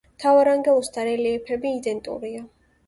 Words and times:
მთავარანგელოზთა 0.17 1.05
რელიეფები 1.11 1.77
იდენტურია. 1.83 2.47